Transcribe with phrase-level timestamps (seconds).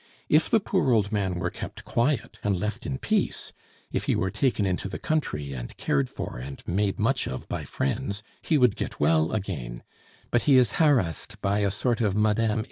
[0.29, 3.53] If the poor old man were kept quiet and left in peace;
[3.91, 7.65] if he were taken into the country and cared for and made much of by
[7.65, 9.83] friends, he would get well again;
[10.31, 12.59] but he is harassed by a sort of Mme.